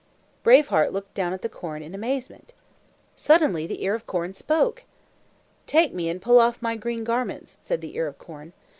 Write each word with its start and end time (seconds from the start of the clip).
Brave 0.41 0.69
Heart 0.69 0.93
looked 0.93 1.13
down 1.13 1.31
at 1.31 1.43
the 1.43 1.47
corn 1.47 1.83
in 1.83 1.93
amazement. 1.93 2.53
Suddenly 3.15 3.67
the 3.67 3.83
ear 3.83 3.93
of 3.93 4.07
corn 4.07 4.33
spoke. 4.33 4.85
"Take 5.67 5.93
me 5.93 6.09
and 6.09 6.19
pull 6.19 6.39
off 6.39 6.59
my 6.59 6.75
green 6.75 7.03
garments," 7.03 7.55
said 7.61 7.81
the 7.81 7.95
ear 7.95 8.07
of 8.07 8.17
corn. 8.17 8.53